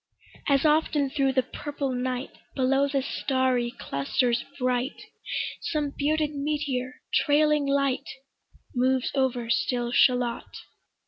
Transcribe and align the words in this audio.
As 0.47 0.65
often 0.65 1.11
thro' 1.11 1.31
the 1.31 1.43
purple 1.43 1.91
night, 1.93 2.31
Below 2.55 2.87
the 2.87 3.03
starry 3.03 3.69
clusters 3.69 4.43
bright, 4.57 4.99
Some 5.61 5.93
bearded 5.95 6.31
meteor, 6.33 7.01
trailing 7.13 7.67
light, 7.67 8.09
Moves 8.73 9.11
over 9.13 9.47
still 9.51 9.91
Shalott. 9.91 10.57